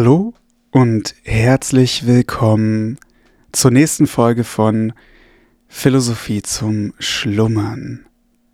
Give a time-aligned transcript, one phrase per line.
[0.00, 0.32] Hallo
[0.70, 2.98] und herzlich willkommen
[3.50, 4.92] zur nächsten Folge von
[5.66, 8.06] Philosophie zum Schlummern.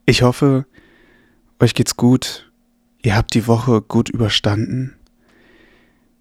[0.06, 0.64] Ich hoffe,
[1.60, 2.50] euch geht's gut.
[3.02, 4.94] Ihr habt die Woche gut überstanden.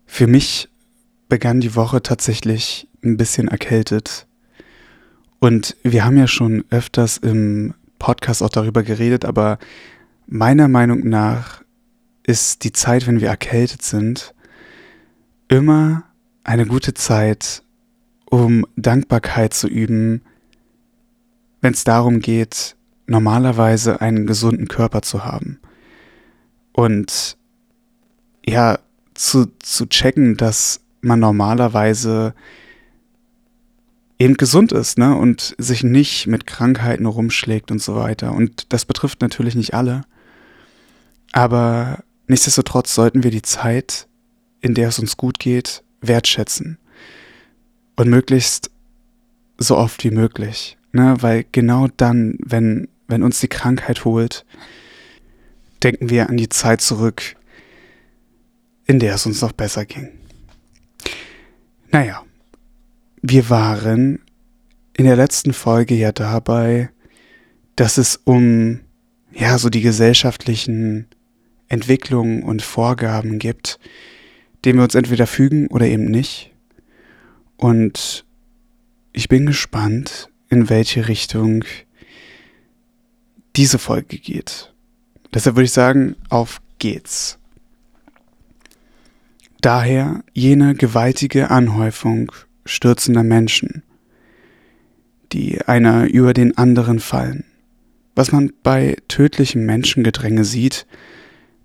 [0.06, 0.68] Für mich
[1.30, 4.28] begann die Woche tatsächlich ein bisschen erkältet.
[5.40, 9.58] Und wir haben ja schon öfters im Podcast auch darüber geredet, aber
[10.28, 11.64] meiner Meinung nach
[12.24, 14.34] ist die Zeit, wenn wir erkältet sind,
[15.54, 16.04] immer
[16.44, 17.62] eine gute Zeit,
[18.26, 20.22] um Dankbarkeit zu üben,
[21.62, 22.76] wenn es darum geht,
[23.06, 25.60] normalerweise einen gesunden Körper zu haben.
[26.72, 27.38] Und
[28.44, 28.80] ja,
[29.14, 32.34] zu, zu checken, dass man normalerweise
[34.18, 35.16] eben gesund ist, ne?
[35.16, 38.34] Und sich nicht mit Krankheiten rumschlägt und so weiter.
[38.34, 40.02] Und das betrifft natürlich nicht alle.
[41.32, 44.08] Aber nichtsdestotrotz sollten wir die Zeit
[44.64, 46.80] in der es uns gut geht, wertschätzen.
[47.96, 48.72] Und möglichst
[49.58, 50.78] so oft wie möglich.
[50.94, 51.16] Ne?
[51.20, 54.46] Weil genau dann, wenn, wenn uns die Krankheit holt,
[55.84, 57.36] denken wir an die Zeit zurück,
[58.86, 60.10] in der es uns noch besser ging.
[61.92, 62.24] Naja,
[63.22, 64.22] wir waren
[64.96, 66.90] in der letzten Folge ja dabei,
[67.76, 68.80] dass es um
[69.32, 71.08] ja so die gesellschaftlichen
[71.68, 73.80] Entwicklungen und Vorgaben gibt,
[74.66, 76.52] dem wir uns entweder fügen oder eben nicht.
[77.58, 78.26] Und
[79.12, 81.64] ich bin gespannt, in welche Richtung
[83.56, 84.74] diese Folge geht.
[85.34, 87.40] Deshalb würde ich sagen, auf geht's.
[89.62, 92.32] Daher jene gewaltige Anhäufung
[92.66, 93.84] stürzender Menschen,
[95.32, 97.46] die einer über den anderen fallen,
[98.16, 100.86] was man bei tödlichem Menschengedränge sieht,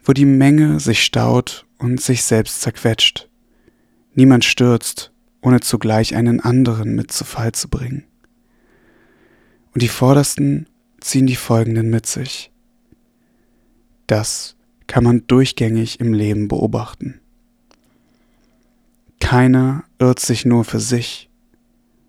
[0.05, 3.29] wo die Menge sich staut und sich selbst zerquetscht.
[4.15, 8.05] Niemand stürzt, ohne zugleich einen anderen mit zu Fall zu bringen.
[9.73, 10.67] Und die Vordersten
[11.01, 12.51] ziehen die Folgenden mit sich.
[14.07, 17.21] Das kann man durchgängig im Leben beobachten.
[19.21, 21.29] Keiner irrt sich nur für sich,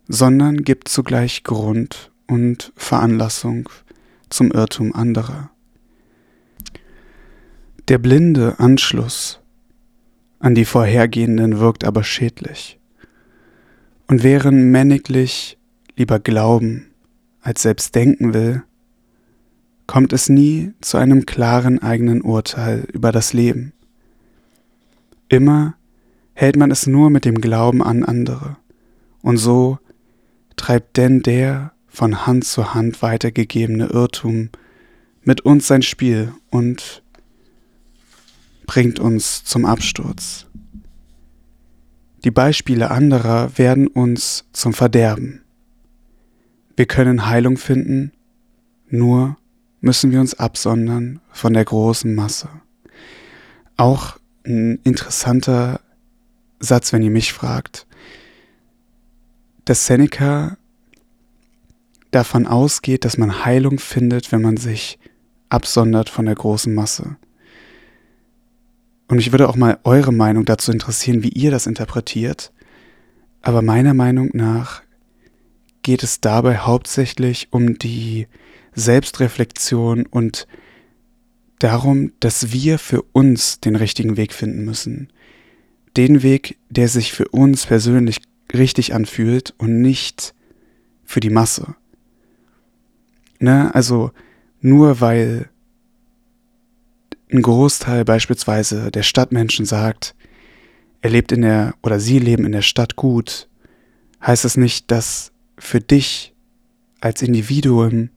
[0.07, 3.69] sondern gibt zugleich Grund und Veranlassung
[4.29, 5.51] zum Irrtum anderer.
[7.89, 9.38] Der blinde Anschluss
[10.39, 12.79] an die vorhergehenden wirkt aber schädlich.
[14.07, 15.57] Und während männiglich
[15.95, 16.87] lieber glauben
[17.41, 18.63] als selbst denken will,
[19.85, 23.73] kommt es nie zu einem klaren eigenen Urteil über das Leben.
[25.27, 25.75] Immer
[26.33, 28.57] hält man es nur mit dem Glauben an andere,
[29.21, 29.77] und so
[30.55, 34.49] treibt denn der von Hand zu Hand weitergegebene Irrtum
[35.23, 37.03] mit uns sein Spiel und
[38.69, 40.45] bringt uns zum Absturz.
[42.23, 45.41] Die Beispiele anderer werden uns zum Verderben.
[46.75, 48.11] Wir können Heilung finden,
[48.87, 49.37] nur
[49.81, 52.47] müssen wir uns absondern von der großen Masse.
[53.75, 55.81] Auch ein interessanter
[56.59, 57.87] Satz, wenn ihr mich fragt,
[59.65, 60.59] dass Seneca
[62.11, 64.99] davon ausgeht, dass man Heilung findet, wenn man sich
[65.49, 67.17] absondert von der großen Masse.
[69.09, 72.53] Und mich würde auch mal eure Meinung dazu interessieren, wie ihr das interpretiert.
[73.41, 74.83] Aber meiner Meinung nach
[75.81, 78.27] geht es dabei hauptsächlich um die
[78.75, 80.47] Selbstreflexion und
[81.57, 85.11] darum, dass wir für uns den richtigen Weg finden müssen.
[85.97, 88.21] Den Weg, der sich für uns persönlich
[88.53, 90.35] richtig anfühlt und nicht
[91.03, 91.75] für die Masse.
[93.39, 93.73] Ne?
[93.73, 94.11] Also
[94.61, 95.49] nur weil
[97.31, 100.15] ein Großteil beispielsweise der Stadtmenschen sagt,
[101.01, 103.47] er lebt in der oder sie leben in der Stadt gut,
[104.25, 106.33] heißt es nicht, dass für dich
[107.01, 108.09] als Individuum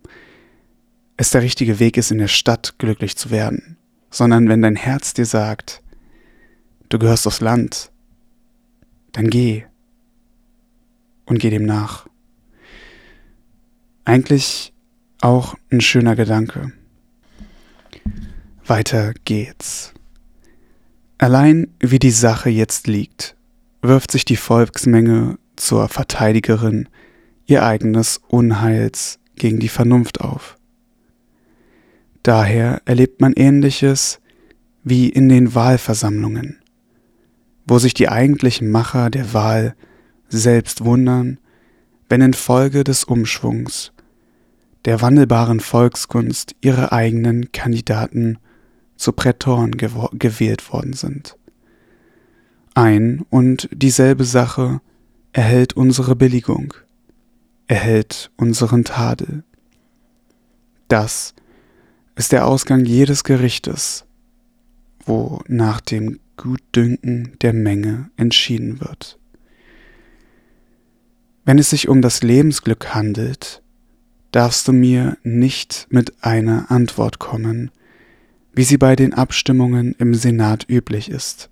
[1.17, 3.77] es der richtige Weg ist, in der Stadt glücklich zu werden,
[4.11, 5.83] sondern wenn dein Herz dir sagt,
[6.89, 7.93] du gehörst aufs Land,
[9.13, 9.65] dann geh
[11.27, 12.09] und geh dem nach.
[14.04, 14.72] Eigentlich
[15.21, 16.72] auch ein schöner Gedanke.
[18.72, 19.92] Weiter geht's.
[21.19, 23.36] Allein wie die Sache jetzt liegt,
[23.83, 26.89] wirft sich die Volksmenge zur Verteidigerin
[27.45, 30.57] ihr eigenes Unheils gegen die Vernunft auf.
[32.22, 34.21] Daher erlebt man ähnliches
[34.83, 36.59] wie in den Wahlversammlungen,
[37.66, 39.74] wo sich die eigentlichen Macher der Wahl
[40.30, 41.36] selbst wundern,
[42.09, 43.92] wenn infolge des Umschwungs
[44.86, 48.39] der wandelbaren Volkskunst ihre eigenen Kandidaten
[49.03, 51.37] zu Prätoren gewählt worden sind.
[52.75, 54.81] Ein und dieselbe Sache
[55.33, 56.72] erhält unsere Billigung,
[57.66, 59.43] erhält unseren Tadel.
[60.87, 61.34] Das
[62.15, 64.04] ist der Ausgang jedes Gerichtes,
[65.05, 69.19] wo nach dem Gutdünken der Menge entschieden wird.
[71.45, 73.63] Wenn es sich um das Lebensglück handelt,
[74.31, 77.72] darfst du mir nicht mit einer Antwort kommen,
[78.54, 81.51] wie sie bei den Abstimmungen im Senat üblich ist.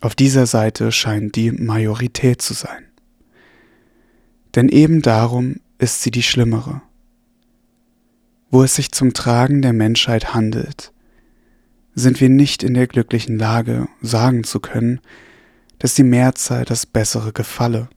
[0.00, 2.84] Auf dieser Seite scheint die Majorität zu sein.
[4.54, 6.82] Denn eben darum ist sie die schlimmere.
[8.50, 10.92] Wo es sich zum Tragen der Menschheit handelt,
[11.94, 15.00] sind wir nicht in der glücklichen Lage, sagen zu können,
[15.78, 17.88] dass die Mehrzahl das Bessere gefalle.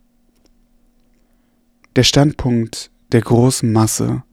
[1.96, 4.24] Der Standpunkt der großen Masse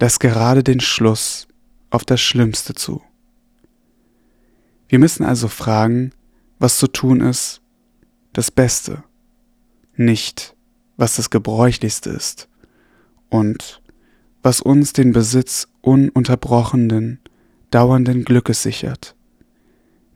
[0.00, 1.46] lässt gerade den Schluss
[1.90, 3.02] auf das Schlimmste zu.
[4.88, 6.12] Wir müssen also fragen,
[6.58, 7.60] was zu tun ist,
[8.32, 9.02] das Beste,
[9.96, 10.54] nicht
[10.96, 12.48] was das Gebräuchlichste ist
[13.28, 13.82] und
[14.42, 17.20] was uns den Besitz ununterbrochenen,
[17.70, 19.14] dauernden Glückes sichert,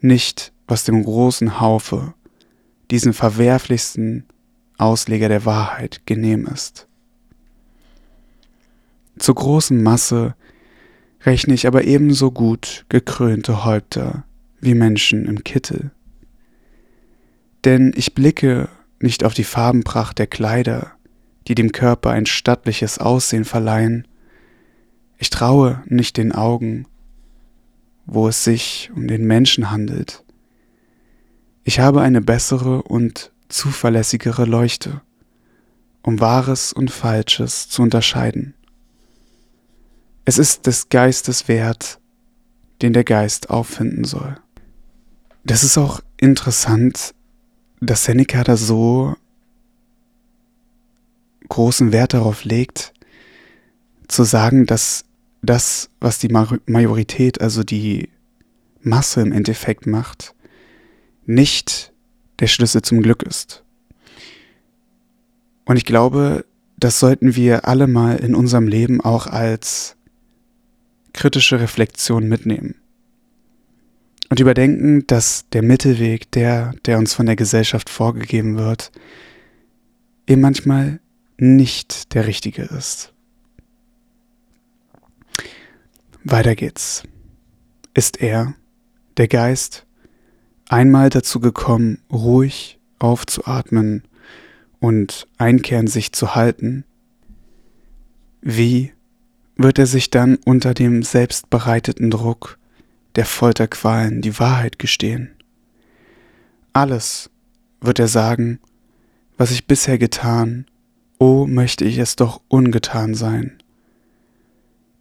[0.00, 2.14] nicht was dem großen Haufe,
[2.90, 4.25] diesen verwerflichsten
[4.78, 6.87] Ausleger der Wahrheit, genehm ist.
[9.19, 10.34] Zur großen Masse
[11.25, 14.25] rechne ich aber ebenso gut gekrönte Häupter
[14.61, 15.90] wie Menschen im Kittel.
[17.64, 18.69] Denn ich blicke
[19.00, 20.93] nicht auf die Farbenpracht der Kleider,
[21.46, 24.06] die dem Körper ein stattliches Aussehen verleihen.
[25.19, 26.87] Ich traue nicht den Augen,
[28.06, 30.25] wo es sich um den Menschen handelt.
[31.64, 35.02] Ich habe eine bessere und zuverlässigere Leuchte,
[36.02, 38.55] um Wahres und Falsches zu unterscheiden.
[40.31, 41.99] Es ist des Geistes wert,
[42.82, 44.37] den der Geist auffinden soll.
[45.43, 47.17] Das ist auch interessant,
[47.81, 49.17] dass Seneca da so
[51.49, 52.94] großen Wert darauf legt,
[54.06, 55.05] zu sagen, dass
[55.43, 58.09] das, was die Majorität, also die
[58.82, 60.37] Masse im Endeffekt macht,
[61.27, 61.93] nicht
[62.38, 63.65] der Schlüssel zum Glück ist.
[65.65, 66.44] Und ich glaube,
[66.79, 69.97] das sollten wir alle mal in unserem Leben auch als
[71.12, 72.74] kritische Reflexion mitnehmen.
[74.28, 78.92] Und überdenken, dass der Mittelweg, der, der uns von der Gesellschaft vorgegeben wird,
[80.26, 81.00] eben manchmal
[81.36, 83.12] nicht der richtige ist.
[86.22, 87.02] Weiter geht's.
[87.94, 88.54] Ist er,
[89.16, 89.86] der Geist,
[90.68, 94.04] einmal dazu gekommen, ruhig aufzuatmen
[94.78, 96.84] und einkehren sich zu halten,
[98.42, 98.92] wie
[99.62, 102.58] wird er sich dann unter dem selbstbereiteten Druck
[103.16, 105.32] der Folterqualen die Wahrheit gestehen.
[106.72, 107.28] Alles
[107.80, 108.58] wird er sagen,
[109.36, 110.64] was ich bisher getan,
[111.18, 113.62] oh möchte ich es doch ungetan sein.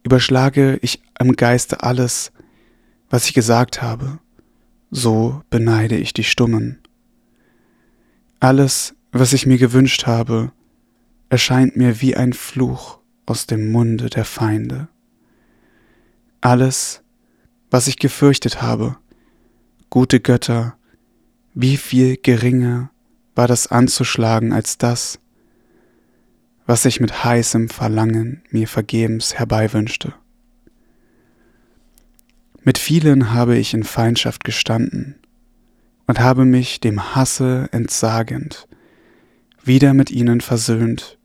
[0.02, 2.30] Überschlage ich im Geiste alles,
[3.08, 4.18] was ich gesagt habe,
[4.90, 6.78] so beneide ich die Stummen.
[8.40, 10.52] Alles, was ich mir gewünscht habe,
[11.30, 12.99] erscheint mir wie ein Fluch
[13.30, 14.88] aus dem Munde der Feinde.
[16.40, 17.00] Alles,
[17.70, 18.96] was ich gefürchtet habe,
[19.88, 20.76] gute Götter,
[21.54, 22.90] wie viel geringer
[23.36, 25.20] war das anzuschlagen als das,
[26.66, 30.12] was ich mit heißem Verlangen mir vergebens herbeiwünschte.
[32.64, 35.20] Mit vielen habe ich in Feindschaft gestanden
[36.08, 38.66] und habe mich dem Hasse entsagend
[39.62, 41.19] wieder mit ihnen versöhnt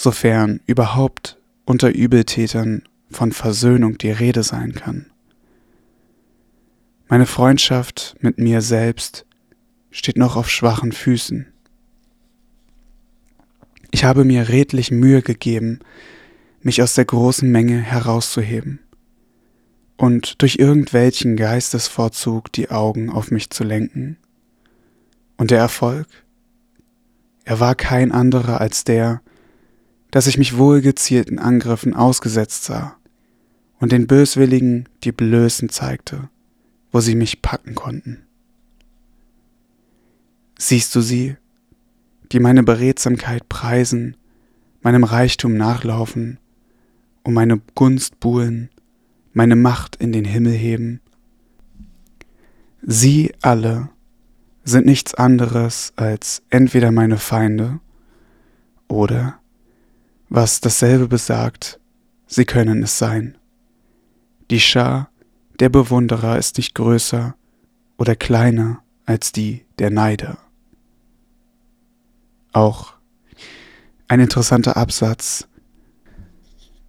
[0.00, 5.06] sofern überhaupt unter Übeltätern von Versöhnung die Rede sein kann.
[7.08, 9.26] Meine Freundschaft mit mir selbst
[9.90, 11.46] steht noch auf schwachen Füßen.
[13.90, 15.80] Ich habe mir redlich Mühe gegeben,
[16.60, 18.78] mich aus der großen Menge herauszuheben
[19.96, 24.16] und durch irgendwelchen Geistesvorzug die Augen auf mich zu lenken.
[25.38, 26.06] Und der Erfolg?
[27.44, 29.22] Er war kein anderer als der,
[30.10, 32.96] dass ich mich wohlgezielten Angriffen ausgesetzt sah
[33.78, 36.28] und den Böswilligen die Blößen zeigte,
[36.90, 38.24] wo sie mich packen konnten.
[40.58, 41.36] Siehst du sie,
[42.32, 44.16] die meine Beredsamkeit preisen,
[44.80, 46.38] meinem Reichtum nachlaufen,
[47.22, 48.70] um meine Gunst buhlen,
[49.32, 51.00] meine Macht in den Himmel heben?
[52.82, 53.90] Sie alle
[54.64, 57.80] sind nichts anderes als entweder meine Feinde
[58.88, 59.40] oder
[60.28, 61.80] was dasselbe besagt,
[62.26, 63.38] sie können es sein.
[64.50, 65.10] Die Schar
[65.60, 67.34] der Bewunderer ist nicht größer
[67.96, 70.38] oder kleiner als die der Neider.
[72.52, 72.94] Auch
[74.06, 75.48] ein interessanter Absatz,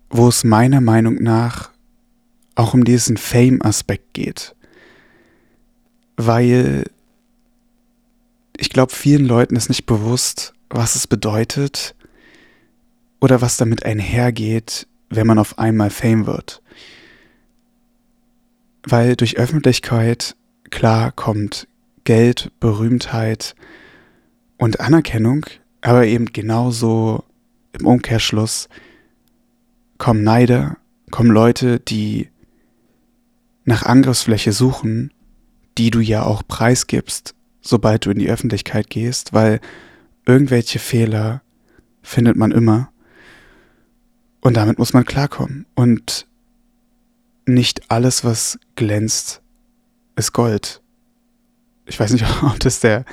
[0.10, 1.72] wo es meiner Meinung nach
[2.56, 4.56] auch um diesen Fame-Aspekt geht.
[6.18, 6.86] Weil
[8.58, 11.96] ich glaube, vielen Leuten ist nicht bewusst, was es bedeutet
[13.20, 16.62] oder was damit einhergeht, wenn man auf einmal Fame wird.
[18.84, 20.36] Weil durch Öffentlichkeit
[20.70, 21.68] klar kommt
[22.04, 23.56] Geld, Berühmtheit
[24.58, 25.46] und Anerkennung,
[25.82, 27.24] aber eben genauso
[27.78, 28.70] im Umkehrschluss
[29.98, 30.78] kommen Neider,
[31.12, 32.30] kommen Leute, die
[33.66, 35.14] nach Angriffsfläche suchen,
[35.78, 39.60] die du ja auch preisgibst, sobald du in die Öffentlichkeit gehst, weil
[40.26, 41.42] irgendwelche Fehler
[42.02, 42.92] findet man immer.
[44.42, 45.66] Und damit muss man klarkommen.
[45.76, 46.28] Und
[47.46, 49.42] nicht alles, was glänzt,
[50.16, 50.82] ist Gold.
[51.86, 53.06] Ich weiß nicht, ob das der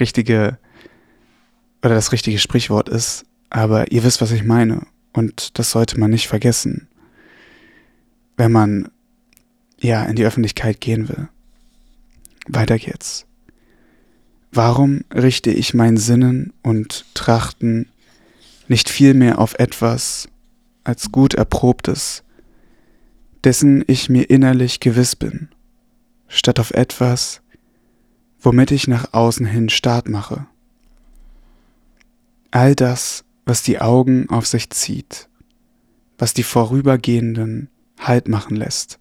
[0.00, 0.58] richtige
[1.82, 4.86] oder das richtige Sprichwort ist, aber ihr wisst, was ich meine.
[5.12, 6.88] Und das sollte man nicht vergessen,
[8.36, 8.90] wenn man
[9.78, 11.28] ja in die Öffentlichkeit gehen will.
[12.48, 13.26] Weiter geht's.
[14.50, 17.88] Warum richte ich mein Sinnen und Trachten
[18.66, 20.28] nicht vielmehr auf etwas
[20.84, 22.22] als gut erprobtes,
[23.42, 25.48] dessen ich mir innerlich gewiss bin,
[26.28, 27.42] statt auf etwas,
[28.40, 30.46] womit ich nach außen hin Start mache?
[32.50, 35.28] All das, was die Augen auf sich zieht,
[36.18, 38.98] was die Vorübergehenden Halt machen lässt,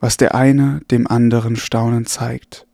[0.00, 2.66] was der eine dem anderen Staunen zeigt.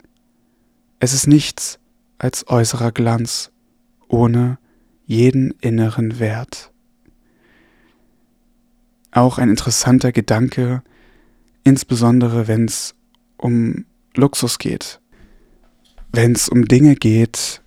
[1.00, 1.78] Es ist nichts
[2.18, 3.50] als äußerer Glanz,
[4.08, 4.58] ohne
[5.06, 6.72] jeden inneren Wert.
[9.12, 10.83] Auch ein interessanter Gedanke,
[11.64, 12.95] insbesondere wenn es
[13.37, 15.00] um Luxus geht,
[16.12, 17.62] wenn es um Dinge geht,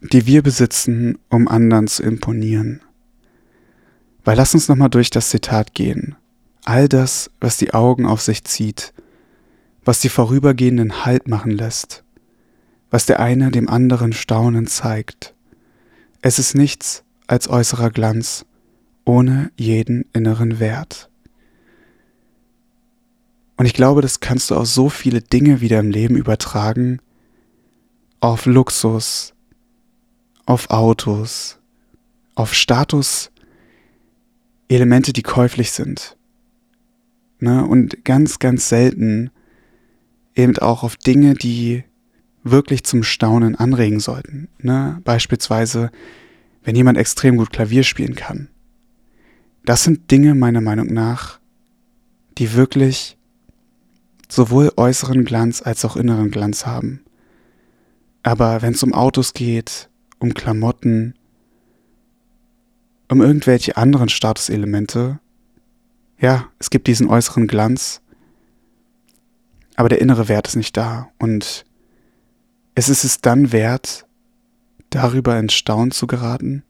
[0.00, 2.80] die wir besitzen, um anderen zu imponieren.
[4.24, 6.16] Weil lass uns nochmal durch das Zitat gehen.
[6.64, 8.92] All das, was die Augen auf sich zieht,
[9.84, 12.04] was die Vorübergehenden Halt machen lässt,
[12.90, 15.34] was der eine dem anderen Staunen zeigt.
[16.22, 18.44] Es ist nichts als äußerer Glanz,
[19.10, 21.10] ohne jeden inneren Wert.
[23.56, 27.00] Und ich glaube, das kannst du auf so viele Dinge wieder im Leben übertragen,
[28.20, 29.34] auf Luxus,
[30.46, 31.58] auf Autos,
[32.36, 33.32] auf Status,
[34.68, 36.16] Elemente, die käuflich sind.
[37.40, 37.66] Ne?
[37.66, 39.32] Und ganz, ganz selten
[40.36, 41.82] eben auch auf Dinge, die
[42.44, 44.46] wirklich zum Staunen anregen sollten.
[44.60, 45.00] Ne?
[45.02, 45.90] Beispielsweise,
[46.62, 48.50] wenn jemand extrem gut Klavier spielen kann.
[49.64, 51.38] Das sind Dinge meiner Meinung nach,
[52.38, 53.18] die wirklich
[54.28, 57.04] sowohl äußeren Glanz als auch inneren Glanz haben.
[58.22, 59.88] Aber wenn es um Autos geht,
[60.18, 61.14] um Klamotten,
[63.08, 65.18] um irgendwelche anderen Statuselemente,
[66.18, 68.02] ja, es gibt diesen äußeren Glanz,
[69.76, 71.08] aber der innere Wert ist nicht da.
[71.18, 71.64] Und
[72.74, 74.06] es ist es dann wert,
[74.90, 76.62] darüber ins Staunen zu geraten?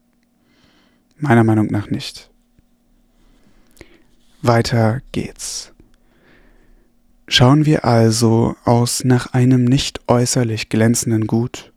[1.16, 2.29] Meiner Meinung nach nicht.
[4.42, 5.73] Weiter geht's.
[7.28, 11.73] Schauen wir also aus nach einem nicht äußerlich glänzenden Gut,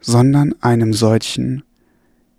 [0.00, 1.64] sondern einem solchen,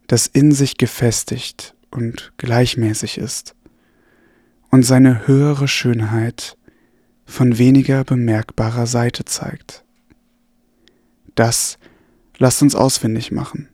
[0.07, 3.55] das in sich gefestigt und gleichmäßig ist
[4.69, 6.57] und seine höhere Schönheit
[7.25, 9.83] von weniger bemerkbarer Seite zeigt.
[11.35, 11.77] Das
[12.37, 13.67] lasst uns ausfindig machen.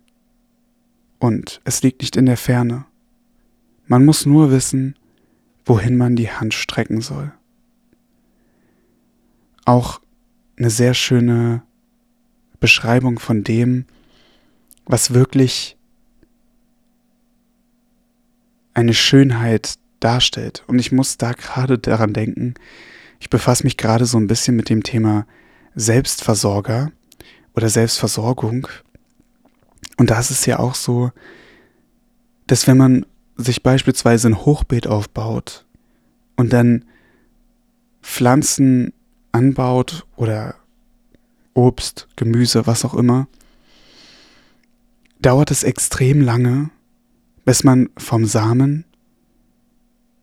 [1.20, 2.86] Und es liegt nicht in der Ferne.
[3.88, 4.96] Man muss nur wissen,
[5.66, 7.34] wohin man die Hand strecken soll.
[9.66, 10.00] Auch
[10.58, 11.64] eine sehr schöne
[12.60, 13.86] Beschreibung von dem,
[14.86, 15.76] was wirklich
[18.74, 20.64] eine Schönheit darstellt.
[20.68, 22.54] Und ich muss da gerade daran denken,
[23.20, 25.26] ich befasse mich gerade so ein bisschen mit dem Thema
[25.74, 26.92] Selbstversorger
[27.56, 28.68] oder Selbstversorgung.
[29.98, 31.12] Und da ist es ja auch so,
[32.48, 33.06] dass wenn man
[33.38, 35.66] sich beispielsweise ein Hochbeet aufbaut
[36.36, 36.86] und dann
[38.02, 38.94] Pflanzen
[39.32, 40.56] anbaut oder
[41.54, 43.28] Obst, Gemüse, was auch immer,
[45.20, 46.70] dauert es extrem lange,
[47.46, 48.86] bis man vom Samen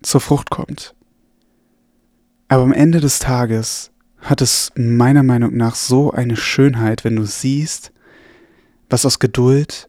[0.02, 0.94] zur Frucht kommt.
[2.48, 3.90] Aber am Ende des Tages
[4.20, 7.92] hat es meiner Meinung nach so eine Schönheit, wenn du siehst,
[8.88, 9.88] was aus Geduld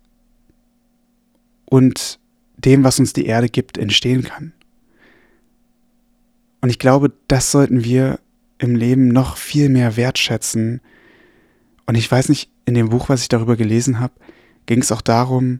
[1.66, 2.20] und
[2.66, 4.54] dem, was uns die Erde gibt, entstehen kann.
[6.62, 8.20] Und ich glaube, das sollten wir
[8.58, 10.82] im Leben noch viel mehr wertschätzen
[11.86, 14.14] Und ich weiß nicht, in dem Buch, was ich darüber gelesen habe,
[14.66, 15.60] ging es auch darum,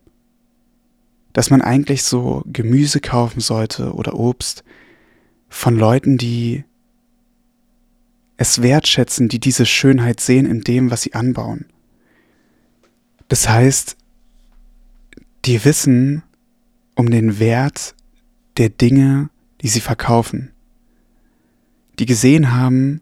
[1.34, 4.64] dass man eigentlich so Gemüse kaufen sollte oder Obst
[5.50, 6.64] von Leuten, die
[8.38, 11.66] es wertschätzen, die diese Schönheit sehen in dem, was sie anbauen.
[13.28, 13.98] Das heißt,
[15.46, 16.24] die wissen
[16.96, 17.96] um den Wert
[18.58, 19.30] der Dinge,
[19.62, 20.52] die sie verkaufen.
[22.00, 23.02] Die gesehen haben,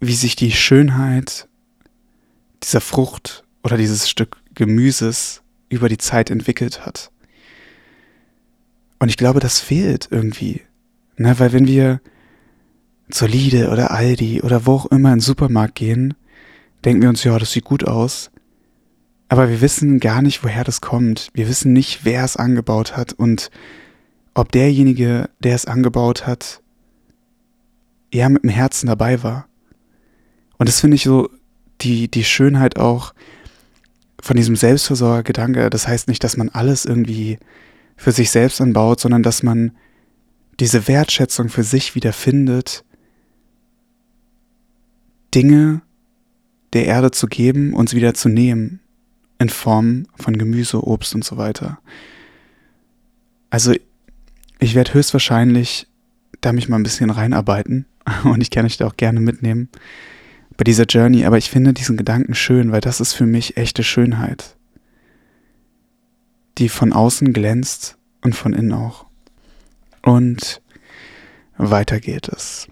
[0.00, 1.48] wie sich die Schönheit
[2.62, 7.10] dieser Frucht oder dieses Stück Gemüses über die Zeit entwickelt hat.
[8.98, 10.62] Und ich glaube, das fehlt irgendwie.
[11.16, 11.38] Ne?
[11.38, 12.00] Weil wenn wir
[13.10, 16.14] zur Lidl oder Aldi oder wo auch immer in den Supermarkt gehen,
[16.84, 18.30] denken wir uns, ja, das sieht gut aus.
[19.28, 21.28] Aber wir wissen gar nicht, woher das kommt.
[21.34, 23.50] Wir wissen nicht, wer es angebaut hat und
[24.34, 26.62] ob derjenige, der es angebaut hat,
[28.10, 29.48] eher mit dem Herzen dabei war.
[30.56, 31.28] Und das finde ich so
[31.80, 33.14] die, die Schönheit auch
[34.20, 35.70] von diesem Selbstversorgergedanke.
[35.70, 37.38] Das heißt nicht, dass man alles irgendwie
[37.96, 39.72] für sich selbst anbaut, sondern dass man
[40.60, 42.84] diese Wertschätzung für sich wieder findet,
[45.34, 45.82] Dinge
[46.72, 48.80] der Erde zu geben, uns wieder zu nehmen,
[49.38, 51.78] in Form von Gemüse, Obst und so weiter.
[53.50, 53.74] Also
[54.58, 55.86] ich werde höchstwahrscheinlich
[56.40, 57.86] da mich mal ein bisschen reinarbeiten
[58.24, 59.68] und ich kann euch da auch gerne mitnehmen
[60.58, 63.84] bei dieser Journey, aber ich finde diesen Gedanken schön, weil das ist für mich echte
[63.84, 64.56] Schönheit,
[66.58, 69.06] die von außen glänzt und von innen auch.
[70.02, 70.60] Und
[71.56, 72.66] weiter geht es.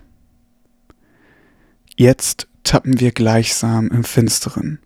[1.97, 4.81] Jetzt tappen wir gleichsam im Finsteren,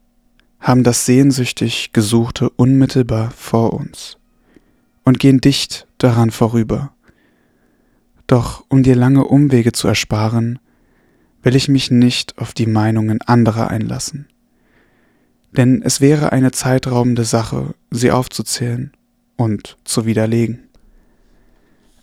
[0.60, 4.18] haben das sehnsüchtig Gesuchte unmittelbar vor uns
[5.04, 6.92] und gehen dicht daran vorüber.
[8.26, 10.58] Doch um dir lange Umwege zu ersparen,
[11.42, 14.28] will ich mich nicht auf die Meinungen anderer einlassen.
[15.56, 18.92] Denn es wäre eine zeitraubende Sache, sie aufzuzählen
[19.36, 20.60] und zu widerlegen.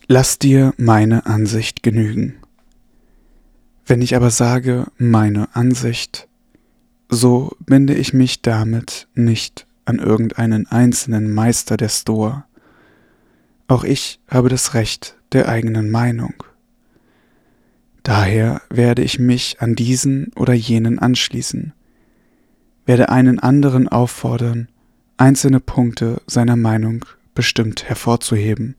[0.07, 2.35] Lass dir meine Ansicht genügen.
[3.85, 6.26] Wenn ich aber sage meine Ansicht,
[7.09, 12.45] so binde ich mich damit nicht an irgendeinen einzelnen Meister der Stoa.
[13.67, 16.33] Auch ich habe das Recht der eigenen Meinung.
[18.03, 21.73] Daher werde ich mich an diesen oder jenen anschließen,
[22.85, 24.69] werde einen anderen auffordern,
[25.17, 28.75] einzelne Punkte seiner Meinung bestimmt hervorzuheben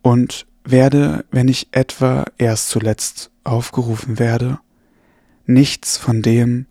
[0.00, 4.58] und werde, wenn ich etwa erst zuletzt aufgerufen werde,
[5.46, 6.66] nichts von dem,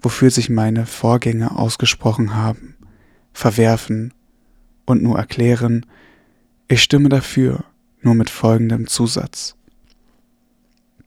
[0.00, 2.76] wofür sich meine Vorgänger ausgesprochen haben,
[3.32, 4.12] verwerfen
[4.84, 5.86] und nur erklären,
[6.68, 7.64] ich stimme dafür,
[8.02, 9.56] nur mit folgendem Zusatz.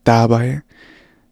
[0.04, 0.63] Dabei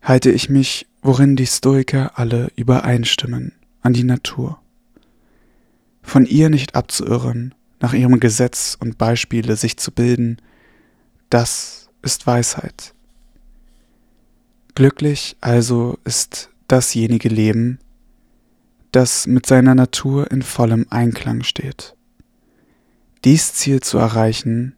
[0.02, 4.60] halte ich mich, worin die Stoiker alle übereinstimmen, an die Natur.
[6.02, 10.38] Von ihr nicht abzuirren, nach ihrem Gesetz und Beispiele sich zu bilden,
[11.30, 12.94] das ist Weisheit.
[14.76, 17.80] Glücklich also ist dasjenige Leben,
[18.92, 21.96] das mit seiner Natur in vollem Einklang steht.
[23.24, 24.76] Dies Ziel zu erreichen,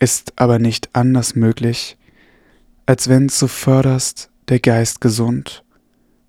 [0.00, 1.96] ist aber nicht anders möglich,
[2.86, 5.64] als wenn zuvörderst der Geist gesund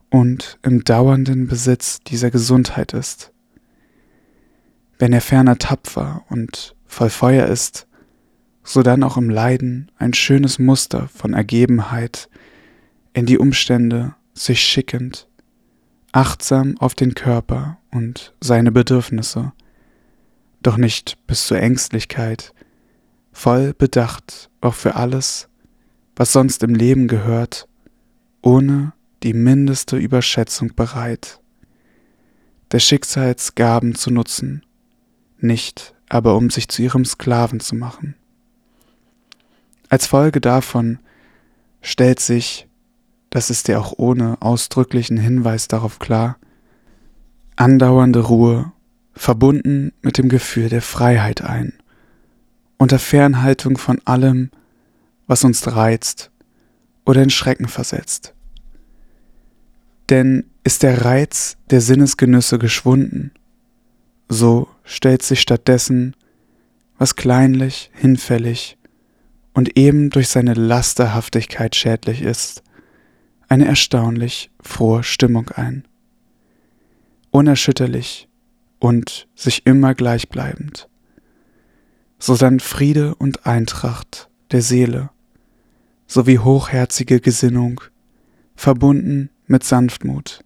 [0.10, 3.32] und im dauernden Besitz dieser Gesundheit ist.
[4.98, 7.88] Wenn er ferner tapfer und voll Feuer ist,
[8.63, 12.30] so dann auch im Leiden ein schönes Muster von Ergebenheit
[13.13, 15.28] in die Umstände sich schickend,
[16.12, 19.54] achtsam auf den Körper und seine Bedürfnisse,
[20.62, 22.54] doch nicht bis zur Ängstlichkeit,
[23.32, 25.50] voll Bedacht auch für alles,
[26.15, 27.67] was sonst im Leben gehört,
[28.41, 28.93] ohne
[29.24, 31.39] die mindeste Überschätzung bereit,
[32.72, 34.65] der Schicksalsgaben zu nutzen,
[35.39, 38.15] nicht aber um sich zu ihrem Sklaven zu machen.
[39.89, 41.00] Als Folge davon
[41.82, 42.68] stellt sich,
[43.30, 46.38] das ist ja auch ohne ausdrücklichen Hinweis darauf klar,
[47.56, 48.72] andauernde Ruhe,
[49.13, 51.74] verbunden mit dem Gefühl der Freiheit ein,
[52.78, 54.50] unter Fernhaltung von allem,
[55.28, 56.32] was uns reizt
[57.06, 58.34] oder in Schrecken versetzt.
[60.10, 63.32] Denn ist der Reiz der Sinnesgenüsse geschwunden,
[64.30, 66.15] so stellt sich stattdessen,
[66.98, 68.78] was kleinlich, hinfällig
[69.54, 72.63] und eben durch seine Lasterhaftigkeit schädlich ist,
[73.50, 75.86] eine erstaunlich frohe Stimmung ein.
[77.32, 78.28] Unerschütterlich
[78.80, 80.88] und sich immer gleichbleibend.
[82.20, 85.10] So dann Friede und Eintracht der Seele
[86.08, 87.82] sowie hochherzige Gesinnung,
[88.56, 90.44] verbunden mit Sanftmut.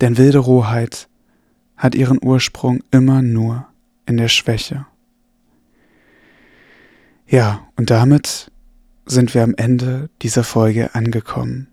[0.00, 1.08] Denn wilde Rohheit
[1.76, 3.66] hat ihren Ursprung immer nur
[4.04, 4.86] in der Schwäche.
[7.28, 8.50] Ja, und damit
[9.06, 11.68] sind wir am Ende dieser Folge angekommen.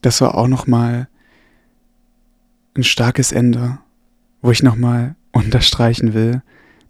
[0.00, 1.08] Das war auch nochmal
[2.76, 3.78] ein starkes Ende,
[4.40, 6.42] wo ich nochmal unterstreichen will,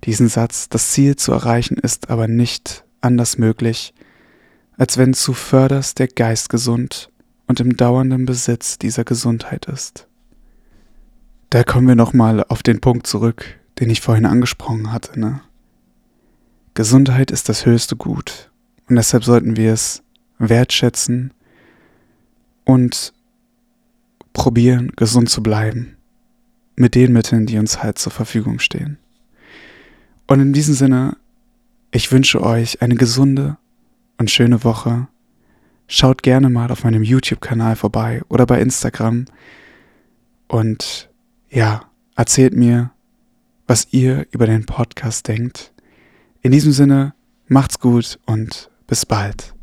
[0.05, 3.95] diesen Satz, das Ziel zu erreichen ist aber nicht anders möglich,
[4.77, 7.11] als wenn zuvörderst der Geist gesund
[7.47, 10.07] und im dauernden Besitz dieser Gesundheit ist.
[11.49, 15.19] Da kommen wir nochmal auf den Punkt zurück, den ich vorhin angesprochen hatte.
[15.19, 15.41] Ne?
[16.75, 18.51] Gesundheit ist das höchste Gut
[18.89, 20.03] und deshalb sollten wir es
[20.39, 21.33] wertschätzen
[22.65, 23.13] und
[24.33, 25.97] probieren, gesund zu bleiben
[26.77, 28.99] mit den Mitteln, die uns halt zur Verfügung stehen.
[30.27, 31.17] Und in diesem Sinne,
[31.91, 33.57] ich wünsche euch eine gesunde
[34.19, 35.09] und schöne Woche.
[35.89, 39.25] Schaut gerne mal auf meinem YouTube-Kanal vorbei oder bei Instagram.
[40.49, 41.09] Und
[41.49, 42.91] ja, erzählt mir,
[43.67, 45.73] was ihr über den Podcast denkt.
[46.43, 47.15] In diesem Sinne,
[47.49, 49.56] macht's gut und bis bald.